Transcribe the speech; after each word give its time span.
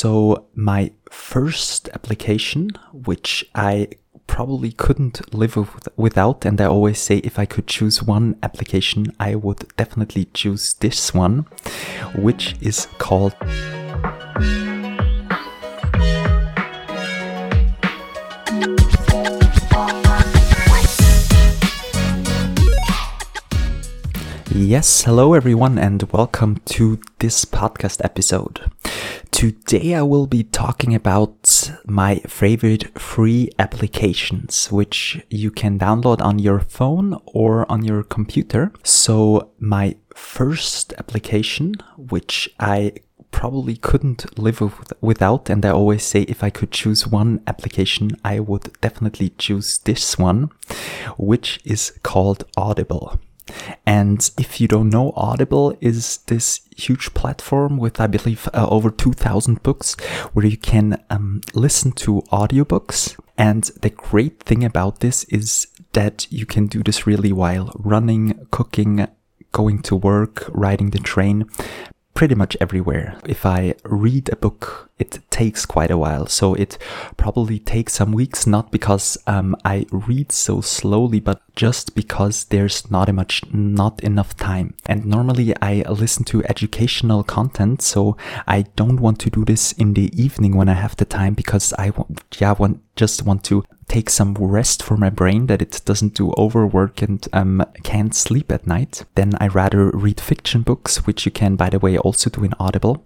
So, 0.00 0.46
my 0.54 0.92
first 1.10 1.88
application, 1.92 2.70
which 2.92 3.44
I 3.52 3.88
probably 4.28 4.70
couldn't 4.70 5.34
live 5.34 5.56
with, 5.56 5.88
without, 5.96 6.44
and 6.44 6.60
I 6.60 6.66
always 6.66 7.00
say 7.00 7.16
if 7.16 7.36
I 7.36 7.46
could 7.46 7.66
choose 7.66 8.00
one 8.00 8.36
application, 8.44 9.06
I 9.18 9.34
would 9.34 9.66
definitely 9.76 10.26
choose 10.26 10.74
this 10.74 11.12
one, 11.12 11.46
which 12.14 12.54
is 12.60 12.86
called. 12.98 13.34
Yes, 24.54 25.02
hello 25.02 25.34
everyone, 25.34 25.76
and 25.76 26.04
welcome 26.12 26.60
to 26.66 27.00
this 27.18 27.44
podcast 27.44 28.04
episode. 28.04 28.70
Today 29.30 29.94
I 29.94 30.02
will 30.02 30.26
be 30.26 30.42
talking 30.42 30.94
about 30.94 31.70
my 31.86 32.16
favorite 32.26 32.98
free 32.98 33.50
applications, 33.58 34.70
which 34.72 35.24
you 35.30 35.50
can 35.50 35.78
download 35.78 36.20
on 36.20 36.38
your 36.38 36.60
phone 36.60 37.20
or 37.26 37.70
on 37.70 37.84
your 37.84 38.02
computer. 38.02 38.72
So, 38.82 39.50
my 39.58 39.96
first 40.14 40.92
application, 40.98 41.74
which 41.96 42.50
I 42.58 42.94
probably 43.30 43.76
couldn't 43.76 44.38
live 44.38 44.60
without, 45.00 45.48
and 45.48 45.64
I 45.64 45.70
always 45.70 46.02
say 46.02 46.22
if 46.22 46.42
I 46.42 46.50
could 46.50 46.72
choose 46.72 47.06
one 47.06 47.40
application, 47.46 48.10
I 48.24 48.40
would 48.40 48.72
definitely 48.80 49.30
choose 49.38 49.78
this 49.78 50.18
one, 50.18 50.50
which 51.16 51.60
is 51.64 51.92
called 52.02 52.44
Audible. 52.56 53.20
And 53.86 54.30
if 54.38 54.60
you 54.60 54.68
don't 54.68 54.90
know, 54.90 55.12
Audible 55.16 55.76
is 55.80 56.18
this 56.26 56.60
huge 56.76 57.14
platform 57.14 57.76
with, 57.76 58.00
I 58.00 58.06
believe, 58.06 58.48
uh, 58.54 58.66
over 58.68 58.90
2000 58.90 59.62
books 59.62 59.94
where 60.32 60.46
you 60.46 60.56
can 60.56 61.02
um, 61.10 61.40
listen 61.54 61.92
to 61.92 62.22
audiobooks. 62.32 63.18
And 63.36 63.64
the 63.82 63.90
great 63.90 64.42
thing 64.42 64.64
about 64.64 65.00
this 65.00 65.24
is 65.24 65.68
that 65.92 66.26
you 66.30 66.46
can 66.46 66.66
do 66.66 66.82
this 66.82 67.06
really 67.06 67.32
while 67.32 67.72
running, 67.76 68.46
cooking, 68.50 69.06
going 69.52 69.80
to 69.82 69.96
work, 69.96 70.44
riding 70.48 70.90
the 70.90 70.98
train, 70.98 71.48
pretty 72.14 72.34
much 72.34 72.56
everywhere. 72.60 73.18
If 73.26 73.46
I 73.46 73.74
read 73.84 74.28
a 74.30 74.36
book, 74.36 74.87
it 74.98 75.20
takes 75.30 75.64
quite 75.64 75.90
a 75.90 75.98
while. 75.98 76.26
So 76.26 76.54
it 76.54 76.78
probably 77.16 77.58
takes 77.58 77.94
some 77.94 78.12
weeks, 78.12 78.46
not 78.46 78.70
because 78.70 79.16
um, 79.26 79.56
I 79.64 79.86
read 79.90 80.32
so 80.32 80.60
slowly, 80.60 81.20
but 81.20 81.40
just 81.54 81.94
because 81.94 82.44
there's 82.44 82.90
not 82.90 83.12
much, 83.12 83.42
not 83.52 84.02
enough 84.02 84.36
time. 84.36 84.74
And 84.86 85.06
normally 85.06 85.54
I 85.62 85.82
listen 85.88 86.24
to 86.26 86.44
educational 86.44 87.22
content. 87.24 87.82
So 87.82 88.16
I 88.46 88.62
don't 88.76 89.00
want 89.00 89.18
to 89.20 89.30
do 89.30 89.44
this 89.44 89.72
in 89.72 89.94
the 89.94 90.10
evening 90.20 90.56
when 90.56 90.68
I 90.68 90.74
have 90.74 90.96
the 90.96 91.04
time 91.04 91.34
because 91.34 91.72
I 91.74 91.90
want, 91.90 92.36
yeah, 92.38 92.52
want, 92.52 92.80
just 92.96 93.22
want 93.22 93.44
to 93.44 93.64
take 93.88 94.10
some 94.10 94.34
rest 94.34 94.82
for 94.82 94.96
my 94.96 95.10
brain 95.10 95.46
that 95.46 95.62
it 95.62 95.80
doesn't 95.84 96.14
do 96.14 96.32
overwork 96.36 97.02
and 97.02 97.26
um, 97.32 97.64
can't 97.82 98.14
sleep 98.14 98.52
at 98.52 98.66
night, 98.66 99.04
then 99.14 99.32
I 99.40 99.48
rather 99.48 99.90
read 99.90 100.20
fiction 100.20 100.62
books, 100.62 101.06
which 101.06 101.24
you 101.24 101.32
can, 101.32 101.56
by 101.56 101.70
the 101.70 101.78
way, 101.78 101.96
also 101.96 102.30
do 102.30 102.44
in 102.44 102.54
Audible. 102.60 103.04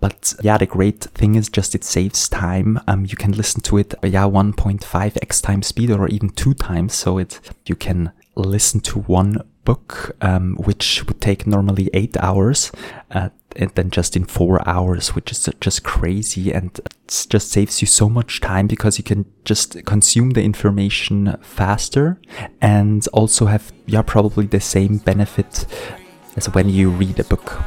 But 0.00 0.34
yeah, 0.42 0.58
the 0.58 0.66
great 0.66 1.04
thing 1.04 1.31
is 1.34 1.48
just 1.48 1.74
it 1.74 1.84
saves 1.84 2.28
time. 2.28 2.80
Um, 2.86 3.04
you 3.06 3.16
can 3.16 3.32
listen 3.32 3.60
to 3.62 3.78
it, 3.78 3.94
yeah, 4.02 4.24
1.5x 4.24 5.42
times 5.42 5.66
speed 5.66 5.90
or 5.90 6.08
even 6.08 6.30
two 6.30 6.54
times. 6.54 6.94
So 6.94 7.18
it, 7.18 7.40
you 7.66 7.74
can 7.74 8.12
listen 8.34 8.80
to 8.80 9.00
one 9.00 9.42
book, 9.64 10.16
um, 10.20 10.56
which 10.56 11.04
would 11.06 11.20
take 11.20 11.46
normally 11.46 11.88
eight 11.94 12.16
hours, 12.16 12.72
uh, 13.10 13.28
and 13.54 13.70
then 13.74 13.90
just 13.90 14.16
in 14.16 14.24
four 14.24 14.66
hours, 14.66 15.14
which 15.14 15.30
is 15.30 15.48
just 15.60 15.84
crazy. 15.84 16.52
And 16.52 16.80
just 17.28 17.50
saves 17.50 17.80
you 17.80 17.86
so 17.86 18.08
much 18.08 18.40
time 18.40 18.66
because 18.66 18.98
you 18.98 19.04
can 19.04 19.24
just 19.44 19.84
consume 19.84 20.30
the 20.30 20.42
information 20.42 21.36
faster 21.42 22.20
and 22.60 23.06
also 23.12 23.46
have, 23.46 23.72
yeah, 23.86 24.02
probably 24.02 24.46
the 24.46 24.60
same 24.60 24.98
benefit 24.98 25.66
as 26.36 26.48
when 26.54 26.68
you 26.68 26.90
read 26.90 27.18
a 27.20 27.24
book. 27.24 27.62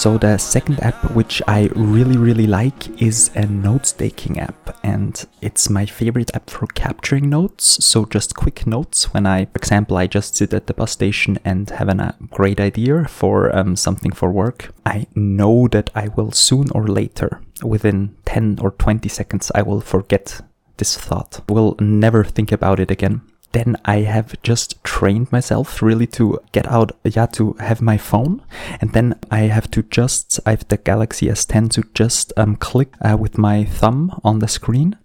So 0.00 0.16
the 0.16 0.38
second 0.38 0.80
app 0.80 1.10
which 1.10 1.42
I 1.46 1.68
really 1.76 2.16
really 2.16 2.46
like 2.46 3.02
is 3.02 3.30
a 3.34 3.44
notes 3.44 3.92
taking 3.92 4.40
app 4.40 4.74
and 4.82 5.22
it's 5.42 5.68
my 5.68 5.84
favorite 5.84 6.34
app 6.34 6.48
for 6.48 6.66
capturing 6.68 7.28
notes. 7.28 7.84
So 7.84 8.06
just 8.06 8.34
quick 8.34 8.66
notes 8.66 9.12
when 9.12 9.26
I, 9.26 9.44
for 9.44 9.58
example, 9.58 9.98
I 9.98 10.06
just 10.06 10.36
sit 10.36 10.54
at 10.54 10.68
the 10.68 10.72
bus 10.72 10.92
station 10.92 11.38
and 11.44 11.68
have 11.68 11.90
a 11.90 12.14
great 12.30 12.60
idea 12.60 13.04
for 13.08 13.54
um, 13.54 13.76
something 13.76 14.12
for 14.12 14.30
work. 14.30 14.72
I 14.86 15.06
know 15.14 15.68
that 15.68 15.90
I 15.94 16.08
will 16.08 16.32
soon 16.32 16.70
or 16.70 16.88
later, 16.88 17.42
within 17.62 18.16
10 18.24 18.60
or 18.62 18.70
20 18.70 19.06
seconds, 19.10 19.52
I 19.54 19.60
will 19.60 19.82
forget 19.82 20.40
this 20.78 20.96
thought. 20.96 21.42
Will 21.46 21.76
never 21.78 22.24
think 22.24 22.52
about 22.52 22.80
it 22.80 22.90
again 22.90 23.20
then 23.52 23.76
I 23.84 23.98
have 23.98 24.40
just 24.42 24.82
trained 24.84 25.32
myself 25.32 25.82
really 25.82 26.06
to 26.08 26.38
get 26.52 26.66
out, 26.68 26.92
yeah, 27.04 27.26
to 27.26 27.54
have 27.54 27.82
my 27.82 27.96
phone. 27.96 28.42
And 28.80 28.92
then 28.92 29.18
I 29.30 29.40
have 29.40 29.70
to 29.72 29.82
just, 29.82 30.38
I 30.46 30.50
have 30.50 30.68
the 30.68 30.76
Galaxy 30.76 31.26
S10 31.26 31.70
to 31.72 31.82
just 31.94 32.32
um, 32.36 32.56
click 32.56 32.94
uh, 33.00 33.16
with 33.16 33.38
my 33.38 33.64
thumb 33.64 34.20
on 34.22 34.38
the 34.38 34.48
screen. 34.48 34.96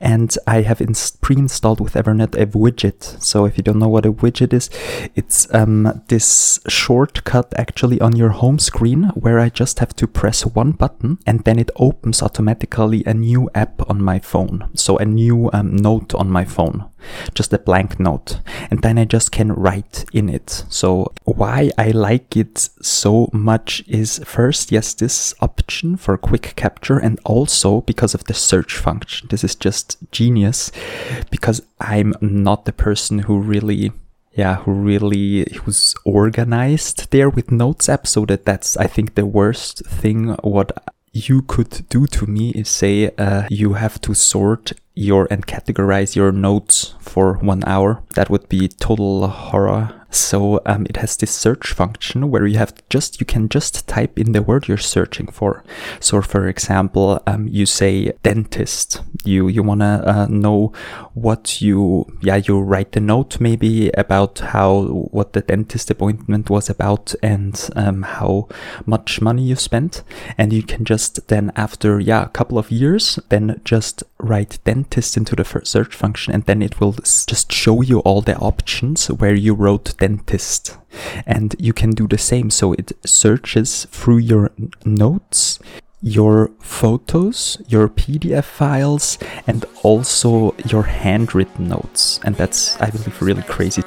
And 0.00 0.36
I 0.46 0.62
have 0.62 0.82
pre 1.20 1.36
installed 1.36 1.80
with 1.80 1.94
Evernote 1.94 2.40
a 2.40 2.46
widget. 2.46 3.22
So 3.22 3.44
if 3.44 3.56
you 3.56 3.62
don't 3.62 3.78
know 3.78 3.88
what 3.88 4.06
a 4.06 4.12
widget 4.12 4.52
is, 4.52 4.68
it's 5.14 5.52
um, 5.54 6.02
this 6.08 6.60
shortcut 6.68 7.52
actually 7.56 8.00
on 8.00 8.16
your 8.16 8.30
home 8.30 8.58
screen 8.58 9.04
where 9.14 9.38
I 9.38 9.48
just 9.48 9.78
have 9.78 9.94
to 9.96 10.06
press 10.06 10.44
one 10.44 10.72
button 10.72 11.18
and 11.26 11.44
then 11.44 11.58
it 11.58 11.70
opens 11.76 12.22
automatically 12.22 13.04
a 13.06 13.14
new 13.14 13.48
app 13.54 13.88
on 13.88 14.02
my 14.02 14.18
phone. 14.18 14.68
So 14.74 14.98
a 14.98 15.04
new 15.04 15.50
um, 15.52 15.76
note 15.76 16.14
on 16.14 16.30
my 16.30 16.44
phone 16.44 16.91
just 17.34 17.52
a 17.52 17.58
blank 17.58 17.98
note 17.98 18.40
and 18.70 18.82
then 18.82 18.98
I 18.98 19.04
just 19.04 19.32
can 19.32 19.52
write 19.52 20.04
in 20.12 20.28
it. 20.28 20.64
So 20.68 21.12
why 21.24 21.70
I 21.78 21.90
like 21.90 22.36
it 22.36 22.68
so 22.80 23.28
much 23.32 23.84
is 23.86 24.20
first, 24.24 24.72
yes, 24.72 24.94
this 24.94 25.34
option 25.40 25.96
for 25.96 26.16
quick 26.16 26.54
capture 26.56 26.98
and 26.98 27.18
also 27.24 27.80
because 27.82 28.14
of 28.14 28.24
the 28.24 28.34
search 28.34 28.76
function. 28.76 29.28
This 29.30 29.44
is 29.44 29.54
just 29.54 29.98
genius 30.10 30.72
because 31.30 31.62
I'm 31.80 32.14
not 32.20 32.64
the 32.64 32.72
person 32.72 33.20
who 33.20 33.38
really 33.38 33.92
yeah, 34.34 34.56
who 34.56 34.72
really 34.72 35.46
who's 35.62 35.94
organized 36.04 37.10
there 37.10 37.28
with 37.28 37.52
Notes 37.52 37.88
app 37.88 38.06
so 38.06 38.24
that 38.26 38.46
that's 38.46 38.76
I 38.76 38.86
think 38.86 39.14
the 39.14 39.26
worst 39.26 39.84
thing 39.84 40.28
what 40.42 40.72
you 41.12 41.42
could 41.42 41.88
do 41.88 42.06
to 42.06 42.26
me 42.26 42.50
is 42.50 42.68
say 42.68 43.10
uh, 43.18 43.46
you 43.50 43.74
have 43.74 44.00
to 44.00 44.14
sort 44.14 44.72
your 44.94 45.28
and 45.30 45.46
categorize 45.46 46.16
your 46.16 46.32
notes 46.32 46.94
for 47.00 47.34
one 47.34 47.62
hour. 47.66 48.02
That 48.14 48.30
would 48.30 48.48
be 48.48 48.68
total 48.68 49.26
horror 49.28 50.01
so 50.14 50.60
um, 50.66 50.86
it 50.88 50.96
has 50.98 51.16
this 51.16 51.30
search 51.30 51.72
function 51.72 52.30
where 52.30 52.46
you 52.46 52.58
have 52.58 52.74
just 52.88 53.20
you 53.20 53.26
can 53.26 53.48
just 53.48 53.86
type 53.88 54.18
in 54.18 54.32
the 54.32 54.42
word 54.42 54.68
you're 54.68 54.76
searching 54.76 55.26
for. 55.26 55.64
So 56.00 56.20
for 56.22 56.48
example, 56.48 57.22
um, 57.26 57.48
you 57.48 57.66
say 57.66 58.12
dentist. 58.22 59.02
You 59.24 59.48
you 59.48 59.62
wanna 59.62 60.02
uh, 60.06 60.26
know 60.28 60.72
what 61.14 61.60
you 61.60 62.06
yeah 62.22 62.36
you 62.36 62.60
write 62.60 62.92
the 62.92 63.00
note 63.00 63.40
maybe 63.40 63.90
about 63.90 64.38
how 64.38 64.82
what 65.10 65.32
the 65.32 65.40
dentist 65.40 65.90
appointment 65.90 66.50
was 66.50 66.68
about 66.68 67.14
and 67.22 67.70
um, 67.76 68.02
how 68.02 68.48
much 68.86 69.20
money 69.20 69.42
you 69.44 69.56
spent, 69.56 70.02
and 70.36 70.52
you 70.52 70.62
can 70.62 70.84
just 70.84 71.28
then 71.28 71.52
after 71.56 72.00
yeah 72.00 72.24
a 72.24 72.28
couple 72.28 72.58
of 72.58 72.70
years 72.70 73.18
then 73.28 73.60
just 73.64 74.02
write 74.22 74.58
dentist 74.64 75.16
into 75.16 75.36
the 75.36 75.44
search 75.64 75.94
function 75.94 76.32
and 76.32 76.44
then 76.44 76.62
it 76.62 76.80
will 76.80 76.92
just 76.92 77.52
show 77.52 77.82
you 77.82 77.98
all 78.00 78.22
the 78.22 78.36
options 78.36 79.08
where 79.08 79.34
you 79.34 79.52
wrote 79.52 79.96
dentist. 79.98 80.78
And 81.26 81.54
you 81.58 81.72
can 81.72 81.90
do 81.90 82.06
the 82.06 82.18
same. 82.18 82.50
So 82.50 82.72
it 82.74 82.92
searches 83.04 83.86
through 83.90 84.18
your 84.18 84.50
notes, 84.84 85.58
your 86.00 86.50
photos, 86.60 87.60
your 87.66 87.88
PDF 87.88 88.44
files, 88.44 89.18
and 89.46 89.64
also 89.82 90.54
your 90.66 90.84
handwritten 90.84 91.68
notes. 91.68 92.20
And 92.24 92.36
that's, 92.36 92.80
I 92.80 92.90
believe, 92.90 93.20
really 93.22 93.42
crazy. 93.42 93.82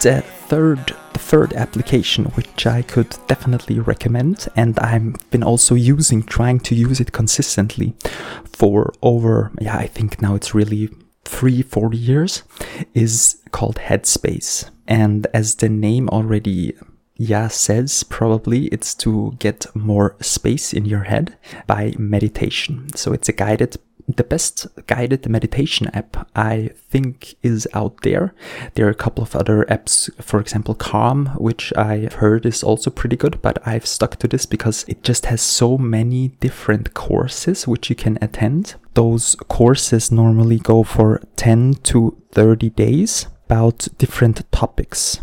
The 0.00 0.22
third 0.22 0.94
third 1.30 1.52
application 1.64 2.24
which 2.36 2.66
I 2.66 2.80
could 2.82 3.10
definitely 3.26 3.78
recommend 3.92 4.48
and 4.56 4.78
I've 4.78 5.14
been 5.30 5.42
also 5.42 5.74
using 5.74 6.22
trying 6.22 6.60
to 6.60 6.74
use 6.74 7.00
it 7.00 7.12
consistently 7.12 7.94
for 8.58 8.92
over 9.02 9.50
yeah 9.60 9.76
I 9.76 9.86
think 9.86 10.22
now 10.22 10.34
it's 10.34 10.54
really 10.54 10.88
three, 11.28 11.62
four 11.62 11.92
years 11.92 12.42
is 12.94 13.40
called 13.52 13.76
Headspace. 13.76 14.68
And 14.86 15.26
as 15.34 15.56
the 15.56 15.68
name 15.68 16.08
already 16.08 16.74
yeah 17.18 17.48
says 17.48 18.04
probably 18.04 18.66
it's 18.66 18.94
to 18.94 19.34
get 19.38 19.66
more 19.74 20.16
space 20.20 20.72
in 20.72 20.86
your 20.86 21.04
head 21.04 21.36
by 21.66 21.92
meditation. 21.98 22.88
So 22.94 23.12
it's 23.12 23.28
a 23.28 23.32
guided 23.32 23.76
the 24.16 24.24
best 24.24 24.66
guided 24.86 25.28
meditation 25.28 25.88
app 25.92 26.28
I 26.34 26.70
think 26.90 27.34
is 27.42 27.68
out 27.74 28.00
there. 28.02 28.34
There 28.74 28.86
are 28.86 28.90
a 28.90 28.94
couple 28.94 29.22
of 29.22 29.36
other 29.36 29.64
apps, 29.66 30.10
for 30.22 30.40
example, 30.40 30.74
Calm, 30.74 31.26
which 31.36 31.72
I've 31.76 32.14
heard 32.14 32.46
is 32.46 32.62
also 32.62 32.90
pretty 32.90 33.16
good, 33.16 33.42
but 33.42 33.58
I've 33.66 33.86
stuck 33.86 34.16
to 34.16 34.28
this 34.28 34.46
because 34.46 34.84
it 34.88 35.02
just 35.02 35.26
has 35.26 35.42
so 35.42 35.76
many 35.76 36.28
different 36.40 36.94
courses 36.94 37.68
which 37.68 37.90
you 37.90 37.96
can 37.96 38.18
attend. 38.22 38.76
Those 38.94 39.36
courses 39.48 40.10
normally 40.10 40.58
go 40.58 40.82
for 40.84 41.20
10 41.36 41.74
to 41.84 42.16
30 42.32 42.70
days 42.70 43.26
about 43.46 43.88
different 43.98 44.50
topics. 44.52 45.20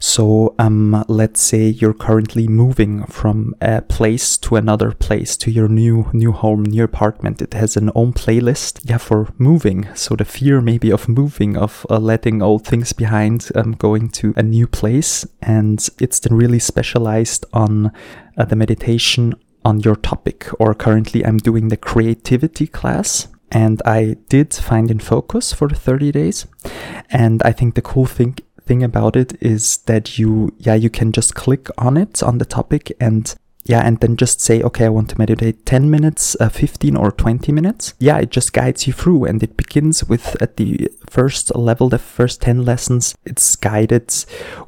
So, 0.00 0.54
um, 0.58 1.04
let's 1.08 1.40
say 1.40 1.66
you're 1.66 1.94
currently 1.94 2.48
moving 2.48 3.04
from 3.04 3.54
a 3.60 3.82
place 3.82 4.36
to 4.38 4.56
another 4.56 4.92
place 4.92 5.36
to 5.38 5.50
your 5.50 5.68
new 5.68 6.08
new 6.12 6.32
home, 6.32 6.62
new 6.62 6.84
apartment. 6.84 7.42
It 7.42 7.54
has 7.54 7.76
an 7.76 7.90
own 7.94 8.12
playlist, 8.12 8.80
yeah, 8.84 8.98
for 8.98 9.28
moving. 9.38 9.88
So 9.94 10.16
the 10.16 10.24
fear 10.24 10.60
maybe 10.60 10.90
of 10.90 11.08
moving, 11.08 11.56
of 11.56 11.86
uh, 11.90 11.98
letting 11.98 12.42
old 12.42 12.66
things 12.66 12.92
behind, 12.92 13.50
um, 13.54 13.72
going 13.72 14.08
to 14.10 14.34
a 14.36 14.42
new 14.42 14.66
place, 14.66 15.26
and 15.42 15.86
it's 16.00 16.20
then 16.20 16.36
really 16.36 16.58
specialized 16.58 17.44
on 17.52 17.92
uh, 18.36 18.44
the 18.44 18.56
meditation 18.56 19.34
on 19.64 19.80
your 19.80 19.96
topic. 19.96 20.48
Or 20.58 20.74
currently, 20.74 21.24
I'm 21.24 21.38
doing 21.38 21.68
the 21.68 21.76
creativity 21.76 22.66
class 22.66 23.28
and 23.50 23.80
I 23.84 24.16
did 24.28 24.52
find 24.54 24.90
in 24.90 24.98
focus 24.98 25.52
for 25.52 25.68
30 25.68 26.12
days. 26.12 26.46
And 27.10 27.42
I 27.42 27.52
think 27.52 27.74
the 27.74 27.82
cool 27.82 28.06
thing 28.06 28.36
thing 28.68 28.84
about 28.84 29.16
it 29.16 29.42
is 29.42 29.78
that 29.86 30.18
you, 30.18 30.54
yeah, 30.58 30.74
you 30.74 30.90
can 30.90 31.10
just 31.10 31.34
click 31.34 31.68
on 31.78 31.96
it 31.96 32.22
on 32.22 32.38
the 32.38 32.44
topic 32.44 32.92
and 33.00 33.34
yeah, 33.68 33.80
and 33.80 34.00
then 34.00 34.16
just 34.16 34.40
say, 34.40 34.62
okay, 34.62 34.86
I 34.86 34.88
want 34.88 35.10
to 35.10 35.18
meditate 35.18 35.66
10 35.66 35.90
minutes, 35.90 36.34
uh, 36.40 36.48
15 36.48 36.96
or 36.96 37.12
20 37.12 37.52
minutes. 37.52 37.92
Yeah, 37.98 38.16
it 38.16 38.30
just 38.30 38.54
guides 38.54 38.86
you 38.86 38.94
through 38.94 39.26
and 39.26 39.42
it 39.42 39.58
begins 39.58 40.04
with 40.04 40.40
at 40.40 40.56
the 40.56 40.88
first 41.10 41.54
level, 41.54 41.90
the 41.90 41.98
first 41.98 42.40
10 42.40 42.64
lessons, 42.64 43.14
it's 43.26 43.56
guided 43.56 44.14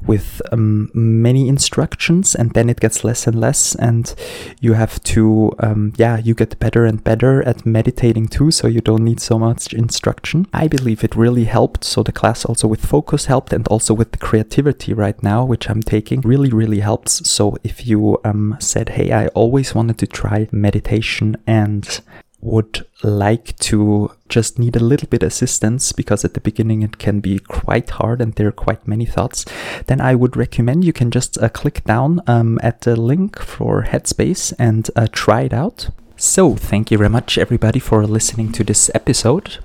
with 0.05 0.39
um, 0.51 0.91
many 0.93 1.49
instructions 1.49 2.35
and 2.35 2.51
then 2.53 2.69
it 2.69 2.79
gets 2.79 3.03
less 3.03 3.25
and 3.25 3.39
less. 3.39 3.73
And 3.73 4.13
you 4.59 4.73
have 4.73 5.01
to, 5.03 5.51
um, 5.57 5.93
yeah, 5.97 6.17
you 6.17 6.35
get 6.35 6.59
better 6.59 6.85
and 6.85 7.03
better 7.03 7.41
at 7.41 7.65
meditating 7.65 8.27
too. 8.27 8.51
So 8.51 8.67
you 8.67 8.81
don't 8.81 9.03
need 9.03 9.19
so 9.19 9.39
much 9.39 9.73
instruction. 9.73 10.45
I 10.53 10.67
believe 10.67 11.03
it 11.03 11.15
really 11.15 11.45
helped. 11.45 11.83
So 11.85 12.03
the 12.03 12.11
class 12.11 12.45
also 12.45 12.67
with 12.67 12.85
focus 12.85 13.25
helped 13.25 13.51
and 13.51 13.67
also 13.67 13.95
with 13.95 14.11
the 14.11 14.19
creativity 14.19 14.93
right 14.93 15.21
now, 15.23 15.43
which 15.43 15.71
I'm 15.71 15.81
taking 15.81 16.21
really, 16.21 16.49
really 16.49 16.81
helps. 16.81 17.27
So 17.27 17.57
if 17.63 17.87
you 17.87 18.19
um, 18.23 18.57
hey, 18.91 19.11
I 19.11 19.27
always 19.27 19.73
wanted 19.73 19.97
to 19.99 20.07
try 20.07 20.47
meditation 20.51 21.37
and 21.47 22.01
would 22.41 22.85
like 23.03 23.55
to 23.59 24.11
just 24.27 24.57
need 24.57 24.75
a 24.75 24.83
little 24.83 25.07
bit 25.07 25.23
assistance 25.23 25.91
because 25.91 26.25
at 26.25 26.33
the 26.33 26.41
beginning 26.41 26.81
it 26.81 26.97
can 26.97 27.19
be 27.19 27.39
quite 27.39 27.91
hard 27.91 28.21
and 28.21 28.33
there 28.33 28.47
are 28.47 28.51
quite 28.51 28.87
many 28.87 29.05
thoughts, 29.05 29.45
then 29.87 30.01
I 30.01 30.15
would 30.15 30.35
recommend 30.35 30.83
you 30.83 30.93
can 30.93 31.11
just 31.11 31.37
uh, 31.37 31.49
click 31.49 31.83
down 31.83 32.21
um, 32.27 32.59
at 32.63 32.81
the 32.81 32.95
link 32.95 33.39
for 33.39 33.83
Headspace 33.83 34.53
and 34.57 34.89
uh, 34.95 35.07
try 35.11 35.41
it 35.41 35.53
out. 35.53 35.89
So, 36.17 36.55
thank 36.55 36.91
you 36.91 36.99
very 36.99 37.09
much, 37.09 37.39
everybody, 37.39 37.79
for 37.79 38.05
listening 38.05 38.51
to 38.51 38.63
this 38.63 38.91
episode. 38.93 39.57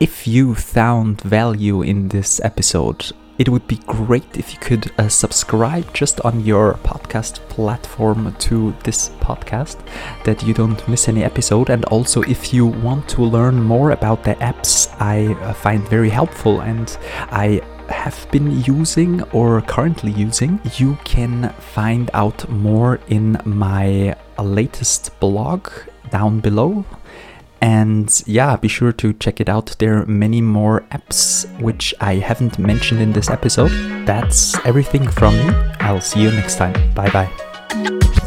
If 0.00 0.26
you 0.26 0.54
found 0.54 1.22
value 1.22 1.80
in 1.80 2.08
this 2.08 2.40
episode, 2.44 3.12
it 3.38 3.48
would 3.48 3.66
be 3.66 3.76
great 3.86 4.36
if 4.36 4.52
you 4.52 4.60
could 4.60 4.92
uh, 4.98 5.08
subscribe 5.08 5.92
just 5.92 6.20
on 6.20 6.44
your 6.44 6.74
podcast 6.84 7.40
platform 7.48 8.34
to 8.38 8.74
this 8.84 9.10
podcast 9.20 9.78
that 10.24 10.42
you 10.42 10.54
don't 10.54 10.86
miss 10.88 11.08
any 11.08 11.24
episode. 11.24 11.70
And 11.70 11.84
also 11.86 12.22
if 12.22 12.52
you 12.52 12.66
want 12.66 13.08
to 13.10 13.22
learn 13.22 13.62
more 13.62 13.90
about 13.90 14.24
the 14.24 14.34
apps 14.36 14.88
i 15.00 15.34
uh, 15.34 15.52
find 15.52 15.86
very 15.88 16.08
helpful 16.08 16.60
and 16.60 16.96
i 17.30 17.60
have 17.88 18.26
been 18.30 18.62
using 18.64 19.22
or 19.38 19.60
currently 19.62 20.12
using 20.12 20.58
you 20.78 20.96
can 21.04 21.50
find 21.58 22.10
out 22.14 22.48
more 22.48 23.00
in 23.08 23.38
my 23.44 24.16
latest 24.38 25.18
blog 25.20 25.68
down 26.10 26.40
below 26.40 26.84
and 27.64 28.22
yeah, 28.26 28.56
be 28.56 28.68
sure 28.68 28.92
to 28.92 29.14
check 29.14 29.40
it 29.40 29.48
out. 29.48 29.74
There 29.78 30.02
are 30.02 30.04
many 30.04 30.42
more 30.42 30.82
apps 30.92 31.48
which 31.62 31.94
I 31.98 32.16
haven't 32.16 32.58
mentioned 32.58 33.00
in 33.00 33.14
this 33.14 33.30
episode. 33.30 33.70
That's 34.06 34.54
everything 34.66 35.08
from 35.08 35.34
me. 35.38 35.48
I'll 35.80 36.02
see 36.02 36.20
you 36.20 36.30
next 36.30 36.56
time. 36.56 36.74
Bye 36.92 37.08
bye. 37.08 38.20